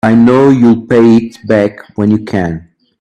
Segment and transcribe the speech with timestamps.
[0.03, 2.69] I know you'll pay it back when you can.